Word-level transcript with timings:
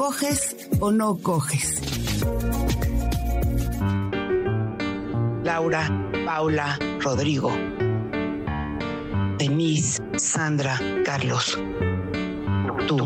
¿coges 0.00 0.56
o 0.80 0.90
no 0.90 1.18
coges? 1.18 1.82
Laura, 5.44 5.90
Paula, 6.24 6.78
Rodrigo, 7.00 7.52
Denise, 9.36 10.02
Sandra, 10.16 10.80
Carlos. 11.04 11.58
Tú. 12.88 12.96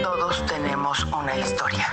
Todos 0.00 0.46
tenemos 0.46 1.04
una 1.06 1.36
historia. 1.36 1.88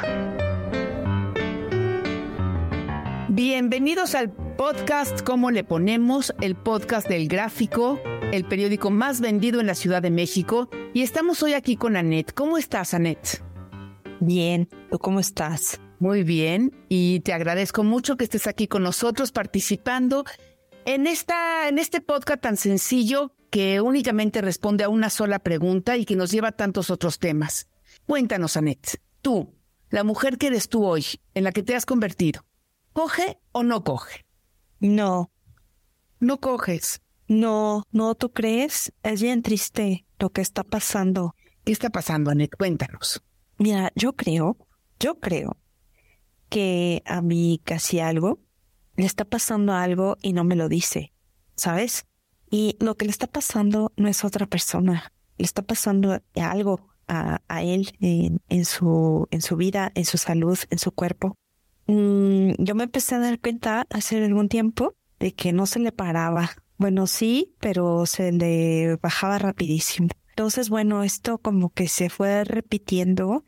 Bienvenidos 3.29 4.13
al 4.13 4.29
podcast 4.29 5.23
¿Cómo 5.23 5.49
le 5.49 5.63
ponemos? 5.63 6.31
El 6.41 6.53
podcast 6.53 7.07
del 7.09 7.27
gráfico, 7.27 7.99
el 8.31 8.45
periódico 8.45 8.91
más 8.91 9.19
vendido 9.19 9.61
en 9.61 9.65
la 9.65 9.73
Ciudad 9.73 10.03
de 10.03 10.11
México. 10.11 10.69
Y 10.95 11.01
estamos 11.01 11.43
hoy 11.43 11.51
aquí 11.51 11.75
con 11.75 11.97
Anet. 11.97 12.33
¿Cómo 12.33 12.57
estás, 12.57 12.93
Anet? 12.93 13.43
Bien, 14.21 14.69
¿tú 14.89 14.97
cómo 14.97 15.19
estás? 15.19 15.81
Muy 15.99 16.23
bien, 16.23 16.71
y 16.87 17.19
te 17.19 17.33
agradezco 17.33 17.83
mucho 17.83 18.15
que 18.15 18.23
estés 18.23 18.47
aquí 18.47 18.69
con 18.69 18.83
nosotros 18.83 19.33
participando 19.33 20.23
en, 20.85 21.05
esta, 21.05 21.67
en 21.67 21.79
este 21.79 21.99
podcast 21.99 22.39
tan 22.39 22.55
sencillo 22.55 23.33
que 23.49 23.81
únicamente 23.81 24.39
responde 24.39 24.85
a 24.85 24.89
una 24.89 25.09
sola 25.09 25.39
pregunta 25.39 25.97
y 25.97 26.05
que 26.05 26.15
nos 26.15 26.31
lleva 26.31 26.47
a 26.47 26.53
tantos 26.53 26.89
otros 26.89 27.19
temas. 27.19 27.67
Cuéntanos, 28.07 28.55
Anet, 28.55 29.01
tú, 29.21 29.53
la 29.89 30.05
mujer 30.05 30.37
que 30.37 30.47
eres 30.47 30.69
tú 30.69 30.85
hoy, 30.85 31.03
en 31.33 31.43
la 31.43 31.51
que 31.51 31.61
te 31.61 31.75
has 31.75 31.85
convertido, 31.85 32.45
¿coge 32.93 33.37
o 33.51 33.63
no 33.63 33.83
coge? 33.83 34.25
No. 34.79 35.29
No 36.21 36.39
coges. 36.39 37.01
No, 37.27 37.83
no, 37.91 38.15
¿tú 38.15 38.31
crees? 38.31 38.93
Es 39.03 39.21
bien 39.21 39.41
triste 39.41 40.05
lo 40.19 40.29
que 40.29 40.41
está 40.41 40.63
pasando. 40.63 41.35
¿Qué 41.63 41.71
está 41.71 41.89
pasando, 41.89 42.31
Anet? 42.31 42.55
Cuéntanos. 42.55 43.23
Mira, 43.57 43.91
yo 43.95 44.13
creo, 44.13 44.57
yo 44.99 45.19
creo 45.19 45.57
que 46.49 47.01
a 47.05 47.21
mí 47.21 47.61
casi 47.63 47.99
algo 47.99 48.39
le 48.95 49.05
está 49.05 49.25
pasando 49.25 49.73
algo 49.73 50.17
y 50.21 50.33
no 50.33 50.43
me 50.43 50.55
lo 50.55 50.69
dice, 50.69 51.13
¿sabes? 51.55 52.05
Y 52.49 52.77
lo 52.79 52.95
que 52.95 53.05
le 53.05 53.11
está 53.11 53.27
pasando 53.27 53.91
no 53.97 54.07
es 54.07 54.23
otra 54.23 54.45
persona, 54.45 55.11
le 55.37 55.45
está 55.45 55.61
pasando 55.63 56.21
algo 56.35 56.87
a, 57.07 57.41
a 57.47 57.63
él 57.63 57.91
en, 57.99 58.41
en, 58.49 58.65
su, 58.65 59.27
en 59.31 59.41
su 59.41 59.55
vida, 59.55 59.91
en 59.95 60.05
su 60.05 60.17
salud, 60.17 60.57
en 60.69 60.79
su 60.79 60.91
cuerpo. 60.91 61.37
Mm, 61.87 62.51
yo 62.57 62.75
me 62.75 62.85
empecé 62.85 63.15
a 63.15 63.19
dar 63.19 63.39
cuenta 63.39 63.85
hace 63.89 64.23
algún 64.23 64.49
tiempo 64.49 64.95
de 65.19 65.33
que 65.33 65.53
no 65.53 65.65
se 65.65 65.79
le 65.79 65.91
paraba. 65.91 66.51
Bueno, 66.77 67.07
sí, 67.07 67.55
pero 67.59 68.05
se 68.05 68.31
le 68.31 68.97
bajaba 68.97 69.39
rapidísimo. 69.39 70.09
Entonces, 70.29 70.69
bueno, 70.69 71.03
esto 71.03 71.37
como 71.37 71.69
que 71.69 71.87
se 71.87 72.09
fue 72.09 72.43
repitiendo 72.43 73.45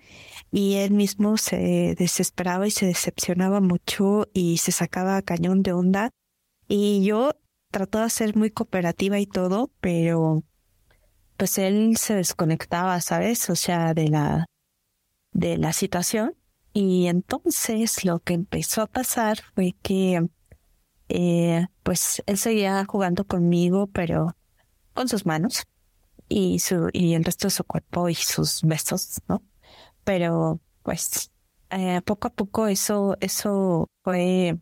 y 0.51 0.75
él 0.75 0.91
mismo 0.91 1.35
se 1.35 1.95
desesperaba 1.97 2.65
y 2.65 2.71
se 2.71 2.85
decepcionaba 2.85 3.59
mucho 3.59 4.29
y 4.33 4.57
se 4.59 4.71
sacaba 4.71 5.21
cañón 5.21 5.63
de 5.63 5.73
onda. 5.73 6.11
Y 6.69 7.03
yo 7.03 7.31
trataba 7.71 8.05
de 8.05 8.11
ser 8.11 8.37
muy 8.37 8.51
cooperativa 8.51 9.19
y 9.19 9.25
todo, 9.25 9.69
pero 9.81 10.43
pues 11.35 11.57
él 11.57 11.97
se 11.97 12.15
desconectaba, 12.15 13.01
¿sabes? 13.01 13.49
O 13.49 13.57
sea, 13.57 13.93
de 13.93 14.07
la, 14.07 14.45
de 15.33 15.57
la 15.57 15.73
situación. 15.73 16.35
Y 16.71 17.07
entonces 17.07 18.05
lo 18.05 18.19
que 18.19 18.33
empezó 18.33 18.81
a 18.81 18.87
pasar 18.87 19.39
fue 19.55 19.75
que 19.81 20.25
eh, 21.09 21.67
pues 21.83 22.23
él 22.25 22.37
seguía 22.37 22.83
jugando 22.85 23.25
conmigo, 23.25 23.87
pero 23.87 24.35
con 24.93 25.07
sus 25.07 25.25
manos 25.25 25.65
y 26.29 26.59
su 26.59 26.89
y 26.93 27.13
el 27.13 27.23
resto 27.23 27.47
de 27.47 27.51
su 27.51 27.63
cuerpo 27.63 28.09
y 28.09 28.15
sus 28.15 28.61
besos, 28.63 29.21
¿no? 29.27 29.43
Pero 30.03 30.59
pues 30.83 31.31
eh, 31.69 32.01
poco 32.03 32.27
a 32.27 32.33
poco 32.33 32.67
eso 32.67 33.17
eso 33.21 33.87
fue 34.03 34.57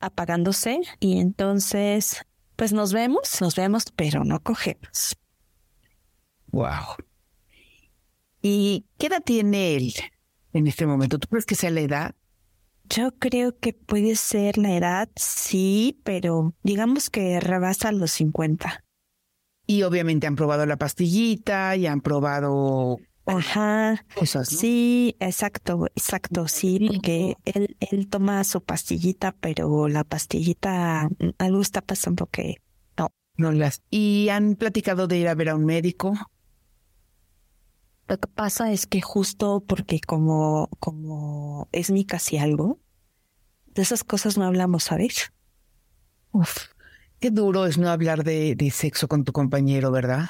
apagándose 0.00 0.80
y 1.00 1.18
entonces 1.18 2.24
pues 2.56 2.72
nos 2.72 2.92
vemos, 2.92 3.40
nos 3.40 3.56
vemos, 3.56 3.84
pero 3.96 4.24
no 4.24 4.42
cogemos. 4.42 5.16
Wow. 6.48 6.96
¿Y 8.42 8.86
qué 8.98 9.06
edad 9.06 9.22
tiene 9.24 9.76
él 9.76 9.94
en 10.52 10.66
este 10.66 10.86
momento? 10.86 11.18
¿Tú 11.18 11.28
crees 11.28 11.46
que 11.46 11.54
sea 11.54 11.70
la 11.70 11.80
edad? 11.80 12.14
Yo 12.94 13.10
creo 13.18 13.56
que 13.58 13.72
puede 13.72 14.16
ser 14.16 14.58
la 14.58 14.76
edad, 14.76 15.08
sí, 15.16 15.98
pero 16.04 16.52
digamos 16.62 17.08
que 17.08 17.40
rebasa 17.40 17.90
los 17.90 18.10
50. 18.10 18.84
Y 19.66 19.82
obviamente 19.84 20.26
han 20.26 20.36
probado 20.36 20.66
la 20.66 20.76
pastillita 20.76 21.74
y 21.76 21.86
han 21.86 22.02
probado 22.02 22.98
Ajá, 23.24 24.04
cosas, 24.12 24.52
¿no? 24.52 24.58
sí, 24.58 25.16
exacto, 25.20 25.86
exacto, 25.94 26.48
sí, 26.48 26.84
porque 26.86 27.36
él, 27.46 27.78
él 27.80 28.08
toma 28.08 28.44
su 28.44 28.62
pastillita, 28.62 29.34
pero 29.40 29.88
la 29.88 30.04
pastillita, 30.04 31.08
algo 31.38 31.62
está 31.62 31.80
pasando 31.80 32.26
que 32.26 32.56
no. 32.98 33.08
No 33.38 33.52
las. 33.52 33.80
¿Y 33.88 34.28
han 34.28 34.54
platicado 34.54 35.06
de 35.06 35.16
ir 35.16 35.28
a 35.28 35.34
ver 35.34 35.48
a 35.48 35.56
un 35.56 35.64
médico? 35.64 36.12
Lo 38.08 38.18
que 38.18 38.28
pasa 38.28 38.72
es 38.72 38.86
que 38.86 39.00
justo 39.00 39.64
porque 39.66 40.00
como, 40.00 40.68
como 40.80 41.68
es 41.72 41.90
mi 41.90 42.04
casi 42.04 42.38
algo, 42.38 42.80
de 43.66 43.82
esas 43.82 44.04
cosas 44.04 44.36
no 44.36 44.44
hablamos, 44.44 44.84
¿sabes? 44.84 45.32
Uf, 46.32 46.66
qué 47.20 47.30
duro 47.30 47.66
es 47.66 47.78
no 47.78 47.88
hablar 47.88 48.24
de, 48.24 48.54
de 48.54 48.70
sexo 48.70 49.08
con 49.08 49.24
tu 49.24 49.32
compañero, 49.32 49.90
¿verdad? 49.90 50.28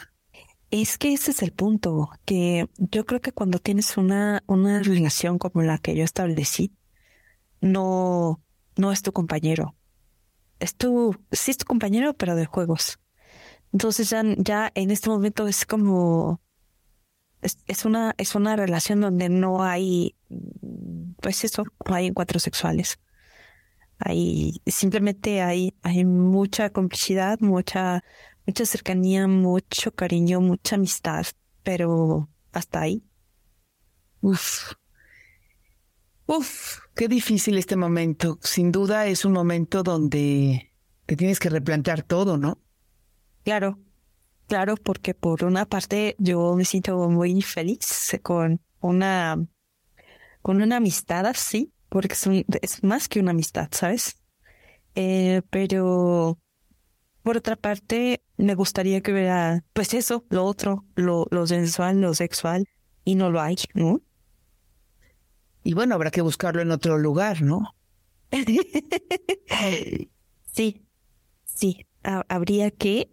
Es 0.70 0.96
que 0.96 1.12
ese 1.12 1.32
es 1.32 1.42
el 1.42 1.52
punto, 1.52 2.10
que 2.24 2.68
yo 2.78 3.04
creo 3.04 3.20
que 3.20 3.32
cuando 3.32 3.58
tienes 3.58 3.96
una, 3.96 4.42
una 4.46 4.82
relación 4.82 5.38
como 5.38 5.62
la 5.62 5.78
que 5.78 5.94
yo 5.94 6.02
establecí, 6.02 6.72
no, 7.60 8.40
no 8.76 8.92
es 8.92 9.02
tu 9.02 9.12
compañero. 9.12 9.76
Es 10.60 10.74
tu, 10.76 11.16
sí 11.30 11.50
es 11.50 11.58
tu 11.58 11.66
compañero, 11.66 12.14
pero 12.14 12.36
de 12.36 12.46
juegos. 12.46 12.98
Entonces 13.72 14.10
ya, 14.10 14.22
ya 14.38 14.70
en 14.74 14.90
este 14.90 15.10
momento 15.10 15.46
es 15.46 15.66
como, 15.66 16.40
es, 17.42 17.58
es 17.66 17.84
una, 17.84 18.14
es 18.16 18.34
una 18.34 18.56
relación 18.56 19.00
donde 19.00 19.28
no 19.28 19.62
hay, 19.62 20.16
pues 21.20 21.44
eso, 21.44 21.64
no 21.86 21.94
hay 21.94 22.06
encuentros 22.06 22.42
sexuales. 22.42 22.98
Hay, 23.98 24.62
simplemente 24.66 25.42
hay, 25.42 25.74
hay 25.82 26.04
mucha 26.04 26.70
complicidad, 26.70 27.38
mucha, 27.40 28.02
mucha 28.46 28.64
cercanía, 28.64 29.28
mucho 29.28 29.92
cariño, 29.94 30.40
mucha 30.40 30.76
amistad, 30.76 31.26
pero 31.62 32.28
hasta 32.52 32.80
ahí. 32.80 33.04
Uf. 34.20 34.72
Uf, 36.26 36.78
qué 36.94 37.08
difícil 37.08 37.58
este 37.58 37.76
momento. 37.76 38.38
Sin 38.42 38.72
duda 38.72 39.06
es 39.06 39.24
un 39.24 39.32
momento 39.32 39.82
donde 39.82 40.72
te 41.06 41.16
tienes 41.16 41.38
que 41.40 41.50
replantear 41.50 42.02
todo, 42.02 42.38
¿no? 42.38 42.58
Claro, 43.44 43.78
claro, 44.52 44.76
porque 44.76 45.14
por 45.14 45.44
una 45.44 45.64
parte 45.64 46.14
yo 46.18 46.54
me 46.56 46.66
siento 46.66 47.08
muy 47.08 47.40
feliz 47.40 48.18
con 48.22 48.60
una, 48.80 49.42
con 50.42 50.60
una 50.60 50.76
amistad 50.76 51.24
así, 51.24 51.72
porque 51.88 52.14
es, 52.60 52.84
más 52.84 53.08
que 53.08 53.20
una 53.20 53.30
amistad, 53.30 53.68
¿sabes? 53.70 54.18
Eh, 54.94 55.40
pero 55.48 56.38
por 57.22 57.38
otra 57.38 57.56
parte, 57.56 58.22
me 58.36 58.54
gustaría 58.54 59.00
que 59.00 59.12
hubiera, 59.12 59.64
pues 59.72 59.94
eso, 59.94 60.26
lo 60.28 60.44
otro, 60.44 60.84
lo, 60.96 61.26
lo 61.30 61.46
sensual, 61.46 62.02
lo 62.02 62.12
sexual, 62.12 62.68
y 63.06 63.14
no 63.14 63.30
lo 63.30 63.40
hay, 63.40 63.56
¿no? 63.72 64.02
Y 65.64 65.72
bueno, 65.72 65.94
habrá 65.94 66.10
que 66.10 66.20
buscarlo 66.20 66.60
en 66.60 66.72
otro 66.72 66.98
lugar, 66.98 67.40
¿no? 67.40 67.74
sí, 70.52 70.86
sí, 71.46 71.86
habría 72.02 72.70
que. 72.70 73.08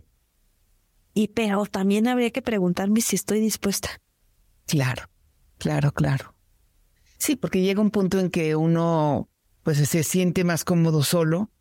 Y 1.14 1.30
pero 1.30 1.66
también 1.66 2.08
habría 2.08 2.32
que 2.32 2.42
preguntarme 2.42 3.02
si 3.02 3.16
estoy 3.16 3.40
dispuesta. 3.40 3.90
Claro, 4.68 5.10
claro, 5.58 5.92
claro. 5.92 6.36
Sí, 7.18 7.36
porque 7.36 7.62
llega 7.62 7.82
un 7.82 7.92
punto 7.92 8.20
en 8.20 8.30
que 8.30 8.56
uno 8.56 9.30
pues 9.64 9.78
se 9.78 10.04
siente 10.04 10.44
más 10.44 10.64
cómodo 10.64 11.04
solo 11.04 11.52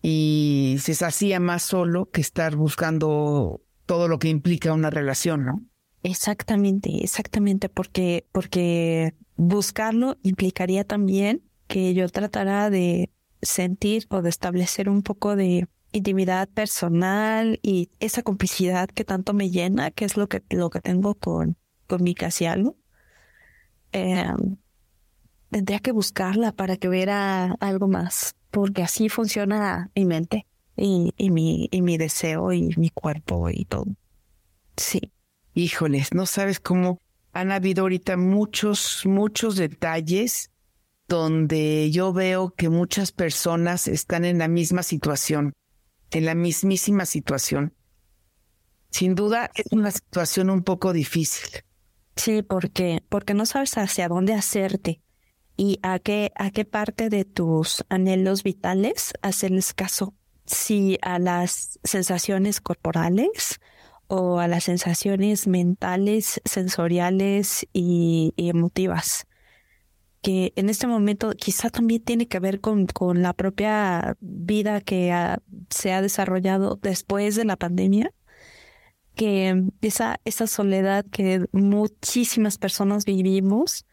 y 0.00 0.76
se 0.80 0.94
sacía 0.94 1.40
más 1.40 1.62
solo 1.62 2.10
que 2.10 2.20
estar 2.20 2.56
buscando 2.56 3.62
todo 3.86 4.06
lo 4.06 4.18
que 4.18 4.28
implica 4.28 4.72
una 4.72 4.90
relación, 4.90 5.44
¿no? 5.44 5.62
Exactamente, 6.02 7.02
exactamente, 7.02 7.70
porque, 7.70 8.26
porque 8.30 9.14
buscarlo 9.36 10.18
implicaría 10.22 10.84
también 10.84 11.42
que 11.66 11.94
yo 11.94 12.08
tratara 12.10 12.68
de 12.68 13.10
sentir 13.40 14.06
o 14.10 14.20
de 14.20 14.28
establecer 14.28 14.88
un 14.88 15.02
poco 15.02 15.36
de 15.36 15.66
intimidad 15.94 16.48
personal 16.48 17.58
y 17.62 17.90
esa 18.00 18.22
complicidad 18.22 18.88
que 18.88 19.04
tanto 19.04 19.32
me 19.32 19.50
llena, 19.50 19.90
que 19.90 20.04
es 20.04 20.16
lo 20.16 20.28
que, 20.28 20.42
lo 20.50 20.68
que 20.68 20.80
tengo 20.80 21.14
con, 21.14 21.56
con 21.86 22.02
mi 22.02 22.14
casi 22.14 22.46
algo. 22.46 22.76
Em, 23.92 24.56
tendría 25.50 25.78
que 25.78 25.92
buscarla 25.92 26.52
para 26.52 26.76
que 26.76 26.88
viera 26.88 27.52
algo 27.60 27.86
más, 27.86 28.34
porque 28.50 28.82
así 28.82 29.08
funciona 29.08 29.90
mi 29.94 30.04
mente 30.04 30.46
y, 30.76 31.14
y, 31.16 31.30
mi, 31.30 31.68
y 31.70 31.80
mi 31.80 31.96
deseo 31.96 32.52
y 32.52 32.74
mi 32.76 32.90
cuerpo 32.90 33.48
y 33.50 33.64
todo. 33.64 33.86
Sí. 34.76 35.12
Híjoles, 35.54 36.12
no 36.12 36.26
sabes 36.26 36.58
cómo 36.58 36.98
han 37.32 37.52
habido 37.52 37.82
ahorita 37.82 38.16
muchos, 38.16 39.02
muchos 39.06 39.54
detalles 39.56 40.50
donde 41.06 41.90
yo 41.92 42.12
veo 42.12 42.50
que 42.50 42.68
muchas 42.68 43.12
personas 43.12 43.86
están 43.86 44.24
en 44.24 44.38
la 44.38 44.48
misma 44.48 44.82
situación, 44.82 45.52
en 46.10 46.24
la 46.24 46.34
mismísima 46.34 47.06
situación. 47.06 47.74
Sin 48.90 49.14
duda 49.14 49.50
es 49.54 49.66
una 49.72 49.90
situación 49.90 50.50
un 50.50 50.62
poco 50.62 50.92
difícil. 50.92 51.64
Sí, 52.16 52.42
porque 52.42 53.02
porque 53.08 53.34
no 53.34 53.44
sabes 53.44 53.76
hacia 53.76 54.08
dónde 54.08 54.34
hacerte 54.34 55.02
y 55.56 55.80
a 55.82 55.98
qué 55.98 56.32
a 56.36 56.50
qué 56.50 56.64
parte 56.64 57.08
de 57.08 57.24
tus 57.24 57.84
anhelos 57.88 58.42
vitales 58.42 59.12
hacerles 59.22 59.74
caso. 59.74 60.14
Si 60.46 60.98
a 61.02 61.18
las 61.18 61.80
sensaciones 61.82 62.60
corporales 62.60 63.60
o 64.06 64.38
a 64.38 64.48
las 64.48 64.64
sensaciones 64.64 65.46
mentales, 65.46 66.40
sensoriales 66.44 67.66
y, 67.72 68.32
emotivas 68.36 69.26
que 70.24 70.54
en 70.56 70.70
este 70.70 70.86
momento 70.86 71.32
quizá 71.36 71.68
también 71.68 72.02
tiene 72.02 72.26
que 72.26 72.40
ver 72.40 72.62
con, 72.62 72.86
con 72.86 73.20
la 73.20 73.34
propia 73.34 74.16
vida 74.20 74.80
que 74.80 75.12
se 75.68 75.92
ha 75.92 76.00
desarrollado 76.00 76.78
después 76.80 77.36
de 77.36 77.44
la 77.44 77.56
pandemia, 77.56 78.10
que 79.14 79.64
esa, 79.82 80.20
esa 80.24 80.46
soledad 80.46 81.04
que 81.12 81.44
muchísimas 81.52 82.56
personas 82.56 83.04
vivimos 83.04 83.84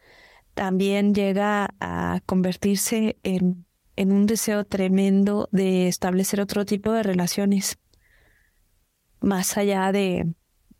también 0.54 1.14
llega 1.14 1.74
a 1.80 2.20
convertirse 2.24 3.18
en, 3.24 3.66
en 3.96 4.10
un 4.10 4.24
deseo 4.24 4.64
tremendo 4.64 5.50
de 5.52 5.86
establecer 5.86 6.40
otro 6.40 6.64
tipo 6.64 6.92
de 6.92 7.02
relaciones 7.02 7.78
más 9.20 9.58
allá 9.58 9.92
de, 9.92 10.32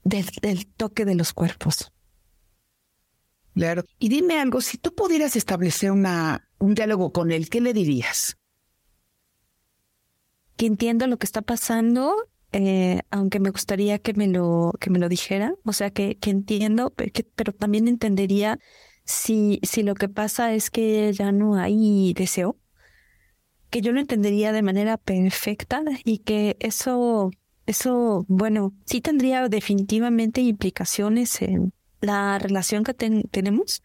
del, 0.03 0.67
toque 0.67 1.05
de 1.05 1.15
los 1.15 1.35
cuerpos. 1.35 1.93
Claro. 3.55 3.85
Y 3.99 4.09
dime 4.09 4.39
algo, 4.41 4.61
si 4.61 4.79
tú 4.79 4.95
pudieras 4.95 5.37
establecer 5.37 5.91
una, 5.91 6.49
un 6.59 6.75
diálogo 6.75 7.13
con 7.13 7.33
él, 7.33 7.49
¿qué 7.49 7.61
le 7.61 7.73
dirías? 7.73 8.39
Que 10.57 10.67
entiendo 10.67 11.07
lo 11.07 11.19
que 11.19 11.27
está 11.27 11.43
pasando, 11.43 12.15
eh, 12.53 13.01
aunque 13.11 13.41
me 13.41 13.51
gustaría 13.51 13.99
que 13.99 14.15
me 14.15 14.27
lo, 14.27 14.73
que 14.81 14.91
me 14.91 14.99
lo 14.99 15.09
dijera. 15.09 15.55
O 15.65 15.73
sea, 15.73 15.91
que, 15.91 16.17
que 16.17 16.31
entiendo, 16.31 16.95
pero 17.35 17.53
también 17.53 17.89
entendería 17.89 18.59
si, 19.05 19.61
si 19.63 19.83
lo 19.83 19.95
que 19.95 20.09
pasa 20.09 20.55
es 20.55 20.71
que 20.71 21.13
ya 21.13 21.33
no 21.33 21.57
hay 21.57 22.15
deseo, 22.15 22.57
que 23.71 23.81
yo 23.81 23.93
lo 23.93 24.01
entendería 24.01 24.53
de 24.53 24.63
manera 24.63 24.97
perfecta 24.97 25.83
y 26.05 26.19
que 26.19 26.57
eso 26.61 27.31
eso, 27.67 28.25
bueno, 28.29 28.75
sí 28.85 29.01
tendría 29.01 29.49
definitivamente 29.49 30.41
implicaciones 30.41 31.41
en 31.43 31.73
la 32.03 32.39
relación 32.39 32.85
que 32.85 32.93
tenemos, 32.93 33.83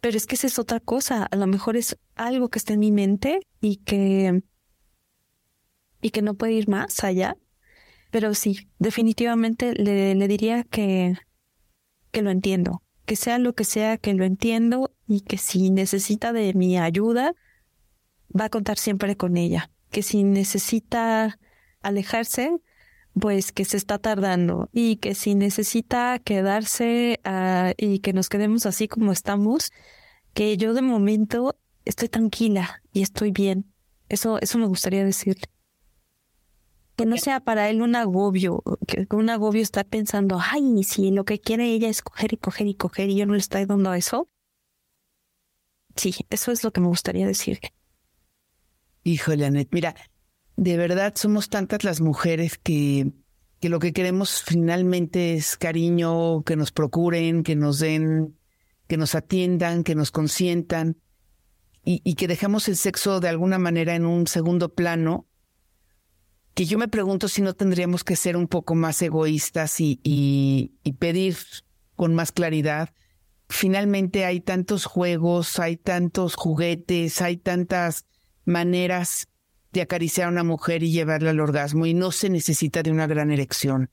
pero 0.00 0.16
es 0.16 0.26
que 0.26 0.36
esa 0.36 0.46
es 0.46 0.58
otra 0.58 0.80
cosa. 0.80 1.24
A 1.24 1.36
lo 1.36 1.46
mejor 1.46 1.76
es 1.76 1.98
algo 2.14 2.48
que 2.48 2.58
está 2.58 2.72
en 2.72 2.80
mi 2.80 2.92
mente 2.92 3.40
y 3.60 3.76
que, 3.76 4.42
y 6.00 6.10
que 6.10 6.22
no 6.22 6.34
puede 6.34 6.52
ir 6.52 6.68
más 6.68 7.04
allá. 7.04 7.36
Pero 8.10 8.32
sí, 8.34 8.68
definitivamente 8.78 9.74
le, 9.74 10.14
le 10.14 10.28
diría 10.28 10.64
que, 10.64 11.16
que 12.12 12.22
lo 12.22 12.30
entiendo, 12.30 12.82
que 13.04 13.16
sea 13.16 13.38
lo 13.38 13.54
que 13.54 13.64
sea, 13.64 13.98
que 13.98 14.14
lo 14.14 14.24
entiendo 14.24 14.94
y 15.08 15.22
que 15.22 15.38
si 15.38 15.70
necesita 15.70 16.32
de 16.32 16.54
mi 16.54 16.78
ayuda, 16.78 17.34
va 18.38 18.44
a 18.44 18.50
contar 18.50 18.78
siempre 18.78 19.16
con 19.16 19.36
ella. 19.36 19.70
Que 19.90 20.02
si 20.02 20.22
necesita 20.22 21.38
alejarse, 21.82 22.56
pues 23.18 23.52
que 23.52 23.64
se 23.64 23.76
está 23.76 23.98
tardando 23.98 24.68
y 24.72 24.96
que 24.96 25.14
si 25.14 25.34
necesita 25.34 26.18
quedarse 26.18 27.20
uh, 27.24 27.72
y 27.78 28.00
que 28.00 28.12
nos 28.12 28.28
quedemos 28.28 28.66
así 28.66 28.88
como 28.88 29.12
estamos, 29.12 29.72
que 30.34 30.56
yo 30.56 30.74
de 30.74 30.82
momento 30.82 31.58
estoy 31.84 32.08
tranquila 32.08 32.82
y 32.92 33.02
estoy 33.02 33.30
bien. 33.30 33.72
Eso, 34.08 34.38
eso 34.40 34.58
me 34.58 34.66
gustaría 34.66 35.04
decirle. 35.04 35.44
Que 36.94 37.06
no 37.06 37.16
sea 37.16 37.40
para 37.40 37.68
él 37.68 37.82
un 37.82 37.94
agobio, 37.94 38.62
que 38.86 39.06
un 39.10 39.28
agobio 39.28 39.62
está 39.62 39.84
pensando, 39.84 40.38
ay, 40.40 40.82
si 40.84 41.10
lo 41.10 41.24
que 41.24 41.40
quiere 41.40 41.66
ella 41.66 41.88
es 41.88 42.02
coger 42.02 42.32
y 42.32 42.36
coger 42.36 42.66
y 42.66 42.74
coger 42.74 43.10
y 43.10 43.16
yo 43.16 43.26
no 43.26 43.32
le 43.32 43.38
estoy 43.38 43.64
dando 43.66 43.92
eso. 43.94 44.28
Sí, 45.94 46.14
eso 46.30 46.52
es 46.52 46.64
lo 46.64 46.72
que 46.72 46.80
me 46.80 46.88
gustaría 46.88 47.26
decirle. 47.26 47.72
Híjole, 49.04 49.46
Anet, 49.46 49.68
mira, 49.72 49.94
de 50.56 50.76
verdad 50.76 51.14
somos 51.16 51.48
tantas 51.48 51.84
las 51.84 52.00
mujeres 52.00 52.58
que, 52.58 53.12
que 53.60 53.68
lo 53.68 53.78
que 53.78 53.92
queremos 53.92 54.42
finalmente 54.42 55.34
es 55.34 55.56
cariño, 55.56 56.42
que 56.42 56.56
nos 56.56 56.72
procuren, 56.72 57.42
que 57.42 57.56
nos 57.56 57.78
den, 57.78 58.36
que 58.88 58.96
nos 58.96 59.14
atiendan, 59.14 59.84
que 59.84 59.94
nos 59.94 60.10
consientan 60.10 60.96
y, 61.84 62.00
y 62.04 62.14
que 62.14 62.28
dejamos 62.28 62.68
el 62.68 62.76
sexo 62.76 63.20
de 63.20 63.28
alguna 63.28 63.58
manera 63.58 63.94
en 63.94 64.06
un 64.06 64.26
segundo 64.26 64.74
plano 64.74 65.26
que 66.56 66.64
yo 66.64 66.78
me 66.78 66.88
pregunto 66.88 67.28
si 67.28 67.42
no 67.42 67.52
tendríamos 67.52 68.02
que 68.02 68.16
ser 68.16 68.34
un 68.34 68.48
poco 68.48 68.74
más 68.74 69.02
egoístas 69.02 69.78
y, 69.78 70.00
y, 70.02 70.72
y, 70.82 70.94
pedir 70.94 71.36
con 71.96 72.14
más 72.14 72.32
claridad. 72.32 72.94
Finalmente 73.50 74.24
hay 74.24 74.40
tantos 74.40 74.86
juegos, 74.86 75.58
hay 75.58 75.76
tantos 75.76 76.34
juguetes, 76.34 77.20
hay 77.20 77.36
tantas 77.36 78.06
maneras 78.46 79.28
de 79.72 79.82
acariciar 79.82 80.28
a 80.28 80.30
una 80.30 80.44
mujer 80.44 80.82
y 80.82 80.92
llevarla 80.92 81.30
al 81.30 81.40
orgasmo 81.40 81.86
y 81.86 81.94
no 81.94 82.12
se 82.12 82.30
necesita 82.30 82.82
de 82.82 82.90
una 82.90 83.06
gran 83.06 83.30
erección. 83.30 83.90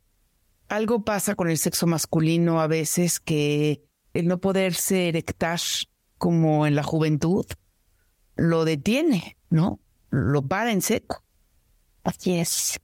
Algo 0.69 1.03
pasa 1.03 1.35
con 1.35 1.49
el 1.49 1.57
sexo 1.57 1.87
masculino 1.87 2.61
a 2.61 2.67
veces 2.67 3.19
que 3.19 3.83
el 4.13 4.27
no 4.27 4.39
poderse 4.39 5.09
erectar 5.09 5.59
como 6.17 6.65
en 6.65 6.75
la 6.75 6.83
juventud 6.83 7.45
lo 8.35 8.65
detiene, 8.65 9.37
¿no? 9.49 9.79
Lo 10.09 10.47
para 10.47 10.71
en 10.71 10.81
seco. 10.81 11.23
Así 12.03 12.35
es. 12.39 12.79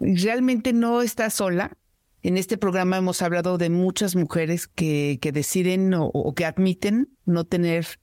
Realmente 0.00 0.72
no 0.72 1.02
está 1.02 1.30
sola. 1.30 1.76
En 2.22 2.38
este 2.38 2.56
programa 2.56 2.96
hemos 2.96 3.20
hablado 3.22 3.58
de 3.58 3.68
muchas 3.70 4.16
mujeres 4.16 4.66
que, 4.66 5.18
que 5.20 5.32
deciden 5.32 5.92
o 5.94 6.34
que 6.34 6.46
admiten 6.46 7.16
no 7.26 7.44
tener 7.44 8.00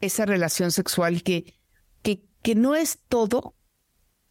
esa 0.00 0.26
relación 0.26 0.70
sexual 0.70 1.22
que 1.22 1.59
que 2.42 2.54
no 2.54 2.74
es 2.74 2.98
todo, 3.08 3.54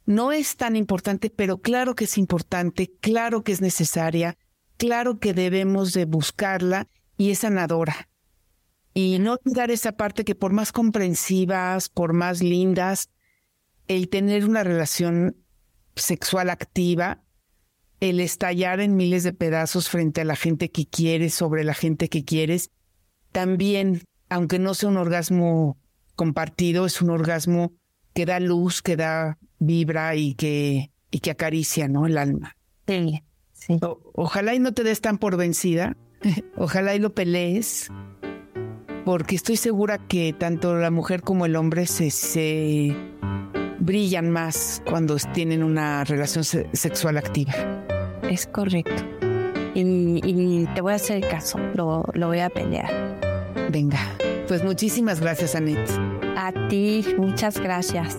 no 0.06 0.32
es 0.32 0.56
tan 0.56 0.76
importante, 0.76 1.30
pero 1.30 1.60
claro 1.60 1.96
que 1.96 2.06
es 2.06 2.18
importante, 2.18 2.92
claro 3.00 3.44
que 3.44 3.52
es 3.52 3.62
necesaria, 3.62 4.38
claro 4.78 5.20
que 5.20 5.34
debemos 5.34 5.94
de 5.94 6.06
buscarla 6.06 6.88
y 7.18 7.32
es 7.32 7.40
sanadora. 7.40 8.10
Y 8.94 9.20
no 9.20 9.34
olvidar 9.34 9.70
esa 9.70 9.92
parte 9.92 10.26
que 10.26 10.36
por 10.36 10.52
más 10.52 10.72
comprensivas, 10.72 11.90
por 11.90 12.14
más 12.14 12.42
lindas, 12.42 13.10
el 13.88 14.10
tener 14.10 14.46
una 14.46 14.64
relación 14.64 15.38
sexual 15.96 16.50
activa, 16.50 17.24
el 18.00 18.20
estallar 18.20 18.80
en 18.80 18.96
miles 18.96 19.24
de 19.24 19.34
pedazos 19.34 19.90
frente 19.90 20.22
a 20.22 20.26
la 20.26 20.36
gente 20.36 20.72
que 20.72 20.88
quieres, 20.88 21.34
sobre 21.34 21.64
la 21.64 21.74
gente 21.74 22.10
que 22.10 22.24
quieres, 22.24 22.72
también, 23.32 24.04
aunque 24.30 24.58
no 24.58 24.74
sea 24.74 24.90
un 24.90 24.98
orgasmo 24.98 25.78
compartido, 26.16 26.86
es 26.86 27.02
un 27.02 27.10
orgasmo 27.10 27.74
que 28.14 28.26
da 28.26 28.40
luz, 28.40 28.82
que 28.82 28.96
da 28.96 29.38
vibra 29.60 30.16
y 30.16 30.34
que, 30.34 30.92
y 31.12 31.20
que 31.20 31.32
acaricia, 31.32 31.88
¿no? 31.88 32.06
El 32.06 32.18
alma. 32.18 32.56
Sí, 32.88 33.24
sí. 33.54 33.80
ojalá 34.14 34.56
y 34.56 34.60
no 34.60 34.74
te 34.74 34.84
des 34.84 35.02
tan 35.02 35.18
por 35.18 35.38
vencida. 35.38 35.96
Ojalá 36.58 36.96
y 36.96 37.00
lo 37.00 37.14
pelees. 37.14 37.90
porque 39.06 39.36
estoy 39.36 39.56
segura 39.56 39.98
que 39.98 40.34
tanto 40.34 40.76
la 40.76 40.92
mujer 40.92 41.22
como 41.22 41.46
el 41.46 41.56
hombre 41.56 41.86
se, 41.86 42.12
se 42.12 42.96
brillan 43.80 44.30
más 44.30 44.84
cuando 44.86 45.16
tienen 45.34 45.64
una 45.64 46.04
relación 46.04 46.44
sexual 46.44 47.18
activa. 47.18 47.54
Es 48.30 48.46
correcto. 48.48 49.04
Y, 49.74 50.66
te 50.76 50.82
voy 50.82 50.94
a 50.94 50.96
hacer 50.96 51.28
caso, 51.28 51.58
lo, 51.74 52.04
lo 52.14 52.28
voy 52.28 52.40
a 52.40 52.50
pelear. 52.50 53.18
Venga, 53.72 54.00
pues 54.48 54.64
muchísimas 54.64 55.22
gracias, 55.22 55.56
Anette. 55.56 55.90
A 56.42 56.54
ti, 56.70 57.04
muchas 57.18 57.60
gracias. 57.60 58.18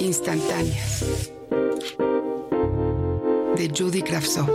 Instantáneas 0.00 1.04
de 3.56 3.72
Judy 3.76 4.00
Kravtsov. 4.00 4.48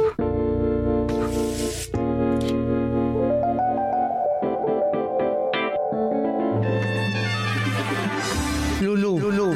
Lulu, 8.81 9.19
Lulu, 9.19 9.55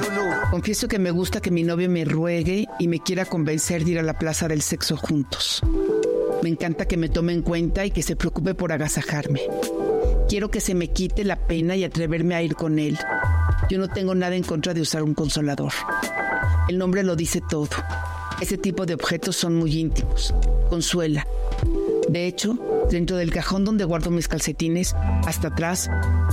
confieso 0.51 0.87
que 0.87 0.99
me 0.99 1.09
gusta 1.09 1.41
que 1.41 1.49
mi 1.49 1.63
novio 1.63 1.89
me 1.89 2.05
ruegue 2.05 2.67
y 2.77 2.87
me 2.87 2.99
quiera 2.99 3.25
convencer 3.25 3.83
de 3.83 3.91
ir 3.91 3.99
a 3.99 4.03
la 4.03 4.19
plaza 4.19 4.47
del 4.47 4.61
sexo 4.61 4.95
juntos. 4.97 5.63
Me 6.43 6.49
encanta 6.49 6.85
que 6.85 6.97
me 6.97 7.07
tome 7.07 7.31
en 7.31 7.41
cuenta 7.41 7.85
y 7.85 7.91
que 7.91 8.03
se 8.03 8.17
preocupe 8.17 8.53
por 8.53 8.73
agasajarme. 8.73 9.39
Quiero 10.27 10.51
que 10.51 10.59
se 10.59 10.75
me 10.75 10.89
quite 10.89 11.23
la 11.23 11.37
pena 11.37 11.77
y 11.77 11.85
atreverme 11.85 12.35
a 12.35 12.43
ir 12.43 12.55
con 12.55 12.79
él. 12.79 12.99
Yo 13.69 13.77
no 13.77 13.87
tengo 13.87 14.13
nada 14.13 14.35
en 14.35 14.43
contra 14.43 14.73
de 14.73 14.81
usar 14.81 15.03
un 15.03 15.13
consolador. 15.13 15.71
El 16.67 16.77
nombre 16.77 17.01
lo 17.03 17.15
dice 17.15 17.41
todo. 17.49 17.69
Ese 18.41 18.57
tipo 18.57 18.85
de 18.85 18.93
objetos 18.93 19.37
son 19.37 19.55
muy 19.55 19.79
íntimos. 19.79 20.33
Consuela. 20.69 21.25
De 22.09 22.27
hecho, 22.27 22.59
dentro 22.91 23.15
del 23.15 23.31
cajón 23.31 23.63
donde 23.63 23.85
guardo 23.85 24.11
mis 24.11 24.27
calcetines, 24.27 24.97
hasta 25.25 25.47
atrás, 25.47 25.89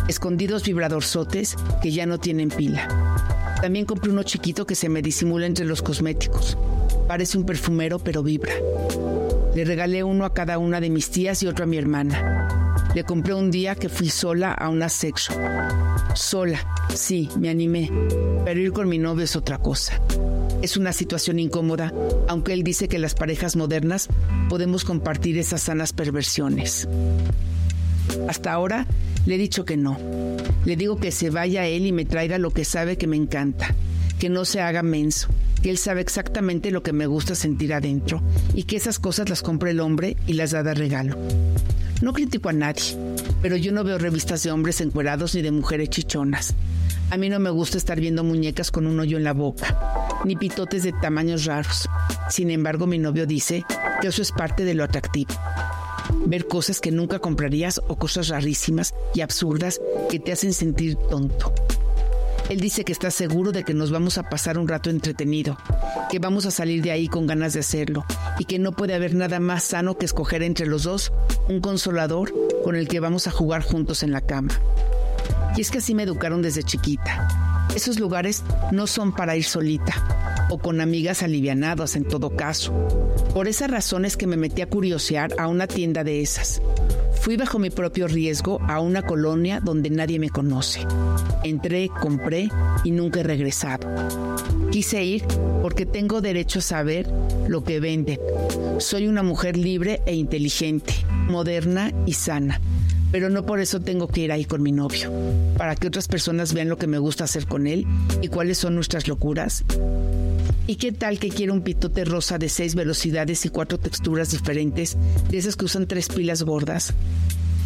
escondidos 0.09 0.65
vibradorzotes 0.65 1.55
que 1.81 1.93
ya 1.93 2.07
no 2.07 2.19
tienen 2.19 2.49
pila. 2.49 2.89
También 3.63 3.85
compré 3.85 4.11
uno 4.11 4.25
chiquito 4.25 4.67
que 4.67 4.75
se 4.75 4.89
me 4.89 5.03
disimula 5.03 5.47
entre 5.47 5.67
los 5.67 5.83
cosméticos. 5.83 6.59
Parece 7.07 7.39
un 7.39 7.47
perfumero, 7.47 8.01
pero 8.01 8.25
vibra. 8.25 8.55
Le 9.55 9.65
regalé 9.65 10.05
uno 10.05 10.25
a 10.25 10.33
cada 10.33 10.59
una 10.59 10.81
de 10.81 10.91
mis 10.91 11.11
tías 11.11 11.43
y 11.43 11.47
otro 11.47 11.65
a 11.65 11.67
mi 11.67 11.77
hermana. 11.77 12.85
Le 12.95 13.05
compré 13.05 13.35
un 13.35 13.51
día 13.51 13.75
que 13.75 13.89
fui 13.89 14.09
sola 14.09 14.53
a 14.53 14.69
una 14.69 14.89
sex 14.89 15.29
shop. 15.29 15.37
Sola, 16.15 16.59
sí, 16.95 17.29
me 17.39 17.51
animé, 17.51 17.91
pero 18.45 18.61
ir 18.61 18.73
con 18.73 18.89
mi 18.89 18.99
novio 18.99 19.25
es 19.25 19.37
otra 19.37 19.59
cosa. 19.59 20.01
Es 20.63 20.77
una 20.77 20.93
situación 20.93 21.39
incómoda, 21.39 21.93
aunque 22.29 22.53
él 22.53 22.63
dice 22.63 22.89
que 22.89 22.99
las 22.99 23.15
parejas 23.15 23.57
modernas 23.57 24.09
podemos 24.49 24.85
compartir 24.85 25.39
esas 25.39 25.63
sanas 25.63 25.93
perversiones. 25.93 26.89
Hasta 28.29 28.53
ahora 28.53 28.87
le 29.27 29.35
he 29.35 29.39
dicho 29.39 29.65
que 29.65 29.77
no. 29.77 29.99
Le 30.65 30.77
digo 30.77 30.97
que 30.97 31.11
se 31.13 31.31
vaya 31.31 31.67
él 31.67 31.87
y 31.87 31.93
me 31.93 32.05
traiga 32.05 32.39
lo 32.39 32.51
que 32.51 32.65
sabe 32.65 32.97
que 32.97 33.07
me 33.07 33.17
encanta, 33.17 33.75
que 34.19 34.29
no 34.29 34.45
se 34.45 34.61
haga 34.61 34.83
menso, 34.83 35.29
que 35.63 35.71
él 35.71 35.79
sabe 35.79 36.01
exactamente 36.01 36.71
lo 36.71 36.83
que 36.83 36.93
me 36.93 37.07
gusta 37.07 37.35
sentir 37.35 37.75
adentro 37.75 38.23
y 38.55 38.65
que 38.65 38.77
esas 38.77 38.99
cosas 38.99 39.29
las 39.29 39.43
compra 39.43 39.71
el 39.71 39.81
hombre 39.81 40.17
y 40.27 40.35
las 40.35 40.53
da 40.53 40.63
de 40.63 40.75
regalo. 40.75 41.17
No 42.03 42.13
critico 42.13 42.49
a 42.49 42.53
nadie, 42.53 42.97
pero 43.43 43.57
yo 43.57 43.73
no 43.73 43.85
veo 43.85 43.99
revistas 43.99 44.43
de 44.43 44.51
hombres 44.51 44.81
encuerados 44.81 45.35
ni 45.35 45.43
de 45.43 45.51
mujeres 45.51 45.91
chichonas. 45.91 46.55
A 47.11 47.17
mí 47.17 47.29
no 47.29 47.39
me 47.41 47.51
gusta 47.51 47.77
estar 47.77 48.01
viendo 48.01 48.25
muñecas 48.25 48.71
con 48.71 48.87
un 48.87 49.01
hoyo 49.01 49.19
en 49.19 49.25
la 49.25 49.33
boca, 49.33 49.77
ni 50.25 50.37
pitotes 50.37 50.83
de 50.83 50.93
tamaños 50.93 51.45
raros. 51.45 51.89
Sin 52.31 52.51
embargo, 52.51 52.87
mi 52.87 52.99
novio 52.99 53.27
dice 53.27 53.65
que 54.01 54.09
eso 54.09 54.23
es 54.23 54.33
parte 54.33 54.65
de 54.65 54.75
lo 54.75 54.85
atractivo. 54.85 55.35
Ver 56.27 56.47
cosas 56.47 56.81
que 56.81 56.91
nunca 56.91 57.19
comprarías 57.19 57.81
o 57.89 57.97
cosas 57.97 58.29
rarísimas 58.29 58.95
y 59.15 59.21
absurdas 59.21 59.81
que 60.09 60.21
te 60.21 60.33
hacen 60.33 60.53
sentir 60.53 60.97
tonto. 61.11 61.53
Él 62.49 62.61
dice 62.61 62.85
que 62.85 62.93
está 62.93 63.11
seguro 63.11 63.53
de 63.53 63.65
que 63.65 63.75
nos 63.75 63.91
vamos 63.91 64.19
a 64.19 64.29
pasar 64.29 64.59
un 64.59 64.67
rato 64.67 64.91
entretenido, 64.91 65.57
que 66.11 66.19
vamos 66.19 66.47
a 66.47 66.51
salir 66.51 66.83
de 66.83 66.91
ahí 66.91 67.09
con 67.09 67.27
ganas 67.27 67.53
de 67.53 67.61
hacerlo 67.61 68.05
y 68.39 68.45
que 68.45 68.59
no 68.59 68.73
puede 68.73 68.95
haber 68.95 69.15
nada 69.15 69.39
más 69.39 69.65
sano 69.65 69.97
que 69.97 70.07
escoger 70.07 70.43
entre 70.43 70.67
los 70.67 70.85
dos 70.85 71.13
un 71.49 71.61
consolador 71.61 72.33
con 72.65 72.77
el 72.77 72.89
que 72.89 73.01
vamos 73.01 73.27
a 73.27 73.31
jugar 73.31 73.63
juntos 73.63 74.03
en 74.03 74.13
la 74.13 74.21
cama. 74.21 74.53
Y 75.57 75.61
es 75.61 75.71
que 75.71 75.79
así 75.79 75.95
me 75.95 76.05
educaron 76.05 76.43
desde 76.43 76.63
chiquita. 76.63 77.29
Esos 77.75 78.01
lugares 78.01 78.43
no 78.73 78.87
son 78.87 79.15
para 79.15 79.37
ir 79.37 79.45
solita 79.45 80.47
o 80.51 80.59
con 80.59 80.81
amigas 80.81 81.23
alivianadas 81.23 81.97
en 81.97 82.05
todo 82.05 82.35
caso. 82.37 82.73
Por 83.33 83.47
esa 83.47 83.69
razón 83.69 84.05
es 84.05 84.17
que 84.17 84.27
me 84.27 84.37
metí 84.37 84.63
a 84.63 84.69
curiosear 84.69 85.31
a 85.39 85.47
una 85.47 85.67
tienda 85.67 86.03
de 86.03 86.21
esas. 86.21 86.61
Fui 87.21 87.37
bajo 87.37 87.59
mi 87.59 87.71
propio 87.71 88.09
riesgo 88.09 88.61
a 88.67 88.81
una 88.81 89.03
colonia 89.03 89.61
donde 89.61 89.91
nadie 89.91 90.19
me 90.19 90.31
conoce. 90.31 90.87
Entré, 91.45 91.91
compré 92.01 92.49
y 92.83 92.91
nunca 92.93 93.21
he 93.21 93.23
regresado. 93.23 93.89
Quise 94.71 95.05
ir 95.05 95.25
porque 95.61 95.85
tengo 95.85 96.21
derecho 96.21 96.61
a 96.61 96.63
saber 96.63 97.07
lo 97.47 97.63
que 97.63 97.79
venden. 97.79 98.19
Soy 98.79 99.07
una 99.07 99.23
mujer 99.23 99.57
libre 99.57 100.01
e 100.07 100.15
inteligente, 100.15 100.95
moderna 101.29 101.93
y 102.07 102.15
sana 102.15 102.61
pero 103.13 103.29
no 103.29 103.45
por 103.45 103.61
eso 103.61 103.81
tengo 103.81 104.09
que 104.09 104.23
ir 104.23 104.33
ahí 104.33 104.45
con 104.45 104.63
mi 104.63 104.73
novio, 104.73 105.11
para 105.57 105.75
que 105.75 105.89
otras 105.89 106.09
personas 106.09 106.55
vean 106.55 106.69
lo 106.69 106.77
que 106.77 106.87
me 106.87 106.99
gusta 106.99 107.25
hacer 107.25 107.47
con 107.47 107.67
él 107.67 107.87
y 108.23 108.29
cuáles 108.29 108.59
son 108.59 108.75
nuestras 108.75 109.09
locuras. 109.09 109.65
¿Y 110.67 110.77
qué 110.77 110.93
tal 110.93 111.19
que 111.19 111.29
quiero 111.29 111.53
un 111.53 111.63
pitote 111.63 112.05
rosa 112.05 112.39
de 112.39 112.49
seis 112.49 112.75
velocidades 112.75 113.45
y 113.45 113.49
cuatro 113.49 113.79
texturas 113.79 114.31
diferentes, 114.31 114.97
de 115.29 115.39
esas 115.39 115.57
que 115.57 115.65
usan 115.65 115.87
tres 115.87 116.09
pilas 116.09 116.43
gordas? 116.43 116.95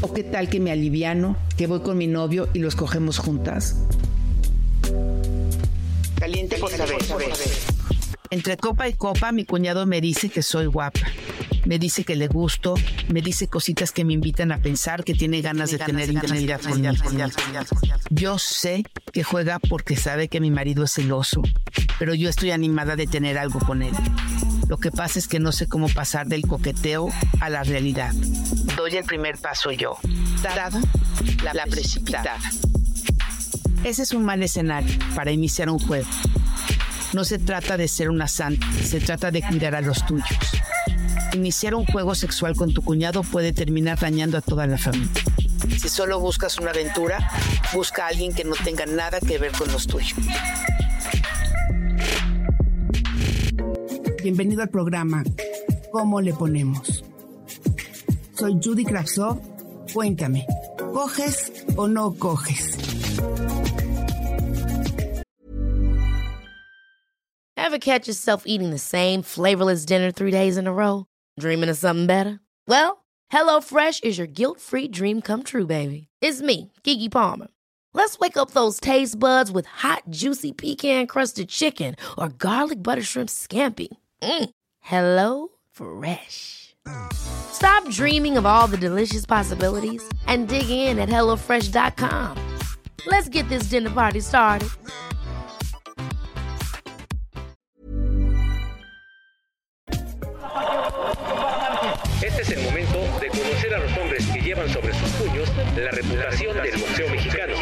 ¿O 0.00 0.12
qué 0.12 0.23
tal 0.23 0.49
que 0.49 0.61
me 0.61 0.71
aliviano, 0.71 1.37
que 1.57 1.66
voy 1.66 1.81
con 1.81 1.99
mi 1.99 2.07
novio 2.07 2.49
y 2.54 2.59
los 2.61 2.76
cogemos 2.76 3.19
juntas? 3.19 3.76
Caliente 6.19 6.57
por 6.59 6.71
saber. 6.71 6.97
Entre 8.31 8.57
copa 8.57 8.88
y 8.88 8.95
copa, 8.95 9.33
mi 9.33 9.45
cuñado 9.45 9.87
me 9.87 10.00
dice 10.00 10.28
que 10.31 10.43
soy 10.43 10.66
guapa 10.66 11.00
me 11.66 11.78
dice 11.78 12.04
que 12.04 12.16
le 12.16 12.28
gusto, 12.28 12.75
me 13.09 13.21
dice 13.21 13.49
cositas 13.49 13.93
que 13.93 14.04
me 14.04 14.12
invitan 14.12 14.52
a 14.52 14.59
pensar 14.59 15.04
que 15.04 15.14
tiene 15.14 15.40
ganas 15.40 15.71
de 15.71 15.78
tener 15.78 16.11
intimidad 16.11 16.61
conmigo. 16.61 16.95
Yo 18.11 18.38
sé 18.38 18.85
que 19.12 19.23
juega 19.23 19.59
porque 19.59 19.97
sabe 19.97 20.28
que 20.28 20.40
mi 20.40 20.50
marido 20.50 20.85
es 20.85 20.93
celoso, 20.93 21.43
pero 21.98 22.14
yo 22.14 22.28
estoy 22.28 22.50
animada 22.50 22.96
de 22.96 23.06
tener 23.06 23.38
algo 23.38 23.58
con 23.60 23.82
él. 23.82 23.94
Lo 24.68 24.78
que 24.78 24.90
pasa 24.90 25.18
es 25.18 25.28
que 25.28 25.38
no 25.38 25.52
sé 25.52 25.66
cómo 25.66 25.88
pasar 25.88 26.26
del 26.26 26.42
coqueteo 26.46 27.08
a 27.40 27.50
la 27.50 27.62
realidad. 27.62 28.12
Doy 28.76 28.96
el 28.96 29.04
primer 29.04 29.38
paso 29.38 29.70
yo. 29.70 29.98
Dada 30.42 30.70
la, 31.42 31.54
la 31.54 31.64
precipitada. 31.66 32.38
Ese 33.84 34.02
es 34.02 34.12
un 34.12 34.24
mal 34.24 34.42
escenario 34.42 34.98
para 35.14 35.30
iniciar 35.30 35.68
un 35.68 35.78
juego. 35.78 36.08
No 37.12 37.24
se 37.24 37.38
trata 37.38 37.76
de 37.76 37.86
ser 37.86 38.10
una 38.10 38.26
santa, 38.26 38.66
se 38.82 39.00
trata 39.00 39.30
de 39.30 39.42
cuidar 39.42 39.74
a 39.74 39.80
los 39.80 40.04
tuyos. 40.06 40.26
Iniciar 41.34 41.74
un 41.74 41.84
juego 41.84 42.14
sexual 42.14 42.56
con 42.56 42.72
tu 42.72 42.82
cuñado 42.82 43.22
puede 43.22 43.52
terminar 43.52 43.98
dañando 43.98 44.38
a 44.38 44.40
toda 44.40 44.66
la 44.66 44.78
familia. 44.78 45.22
Si 45.78 45.88
solo 45.88 46.18
buscas 46.18 46.58
una 46.58 46.70
aventura, 46.70 47.30
busca 47.72 48.06
a 48.06 48.08
alguien 48.08 48.32
que 48.32 48.44
no 48.44 48.54
tenga 48.54 48.86
nada 48.86 49.20
que 49.20 49.38
ver 49.38 49.52
con 49.52 49.70
los 49.70 49.86
tuyos. 49.86 50.14
Bienvenido 54.25 54.62
al 54.62 54.71
programa 54.71 55.23
¿Cómo 55.93 56.19
le 56.19 56.33
ponemos? 56.33 57.04
Soy 58.33 58.59
Judy 58.59 58.83
Kravtsov. 58.83 59.38
Cuéntame, 59.93 60.47
¿coges 60.95 61.52
o 61.76 61.87
no 61.87 62.14
coges? 62.14 62.78
Ever 67.59 67.78
catch 67.78 68.09
yourself 68.09 68.45
eating 68.47 68.71
the 68.71 68.78
same 68.78 69.21
flavorless 69.21 69.85
dinner 69.85 70.11
three 70.11 70.31
days 70.31 70.57
in 70.57 70.66
a 70.66 70.73
row? 70.73 71.04
Dreaming 71.38 71.69
of 71.69 71.76
something 71.76 72.07
better? 72.07 72.40
Well, 72.66 73.04
HelloFresh 73.31 74.02
is 74.02 74.16
your 74.16 74.26
guilt-free 74.26 74.88
dream 74.88 75.21
come 75.21 75.43
true, 75.43 75.66
baby. 75.66 76.09
It's 76.23 76.40
me, 76.40 76.73
Kiki 76.83 77.11
Palmer. 77.11 77.49
Let's 77.93 78.19
wake 78.19 78.38
up 78.38 78.52
those 78.52 78.81
taste 78.81 79.19
buds 79.19 79.52
with 79.52 79.66
hot, 79.66 80.04
juicy 80.09 80.52
pecan-crusted 80.52 81.50
chicken 81.50 81.95
or 82.16 82.31
garlic 82.31 82.83
butter 82.83 83.02
shrimp 83.02 83.28
scampi. 83.28 83.88
Mm. 84.25 84.50
Hello 84.81 85.49
Fresh. 85.71 86.75
Stop 87.12 87.88
dreaming 87.90 88.37
of 88.37 88.47
all 88.47 88.66
the 88.66 88.76
delicious 88.76 89.26
possibilities 89.26 90.02
and 90.26 90.49
dig 90.49 90.69
in 90.71 90.99
at 90.99 91.09
HelloFresh.com. 91.09 92.38
Let's 93.07 93.28
get 93.28 93.49
this 93.49 93.64
dinner 93.64 93.90
party 93.90 94.21
started. 94.21 94.71
sobre 104.73 104.95
sus 104.95 105.11
puños 105.11 105.49
la 105.76 105.90
reputación 105.90 106.57
del 106.57 106.78
boxeo 106.78 107.09
mexicano. 107.11 107.54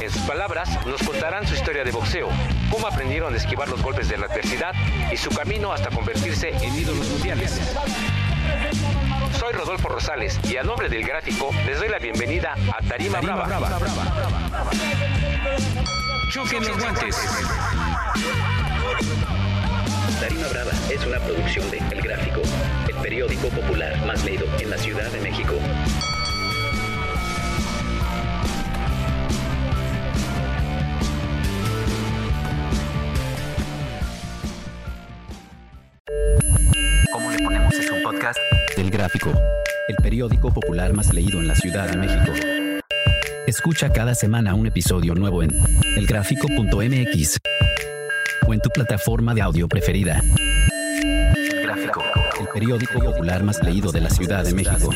En 0.00 0.10
sus 0.10 0.22
palabras, 0.22 0.68
nos 0.86 1.02
contarán 1.02 1.46
su 1.46 1.54
historia 1.54 1.82
de 1.82 1.90
boxeo, 1.90 2.28
cómo 2.70 2.86
aprendieron 2.86 3.32
a 3.32 3.36
esquivar 3.36 3.68
los 3.68 3.82
golpes 3.82 4.08
de 4.08 4.18
la 4.18 4.26
adversidad 4.26 4.74
y 5.10 5.16
su 5.16 5.30
camino 5.30 5.72
hasta 5.72 5.90
convertirse 5.90 6.50
en 6.50 6.78
ídolos 6.78 7.08
mundiales. 7.08 7.58
Soy 9.38 9.52
Rodolfo 9.54 9.88
Rosales 9.88 10.38
y 10.44 10.56
a 10.58 10.62
nombre 10.62 10.88
del 10.88 11.04
gráfico 11.04 11.50
les 11.66 11.78
doy 11.78 11.88
la 11.88 11.98
bienvenida 11.98 12.54
a 12.76 12.82
Tarima, 12.86 13.20
Brava. 13.20 13.48
Choquen 16.30 16.66
los 16.66 16.78
guantes. 16.78 17.16
Tarima 20.20 20.48
Brava 20.48 20.72
es 20.90 21.06
una 21.06 21.18
producción 21.20 21.70
de 21.70 21.78
El 21.78 22.02
Gráfico, 22.02 22.42
el 22.88 22.96
periódico 22.96 23.48
popular 23.48 24.04
más 24.06 24.22
leído 24.24 24.46
en 24.60 24.70
la 24.70 24.78
Ciudad 24.78 25.10
de 25.10 25.20
México. 25.20 25.54
El 39.88 39.96
periódico 40.02 40.52
popular 40.52 40.92
más 40.92 41.14
leído 41.14 41.38
en 41.38 41.46
la 41.46 41.54
Ciudad 41.54 41.88
de 41.88 41.96
México. 41.96 42.32
Escucha 43.46 43.92
cada 43.92 44.16
semana 44.16 44.54
un 44.54 44.66
episodio 44.66 45.14
nuevo 45.14 45.44
en 45.44 45.56
elgráfico.mx 45.96 47.38
o 48.48 48.54
en 48.54 48.60
tu 48.60 48.68
plataforma 48.70 49.32
de 49.32 49.42
audio 49.42 49.68
preferida. 49.68 50.20
El 52.40 52.48
periódico 52.52 52.98
popular 52.98 53.44
más 53.44 53.62
leído 53.62 53.92
de 53.92 54.00
la 54.00 54.10
Ciudad 54.10 54.44
de 54.44 54.52
México. 54.52 54.90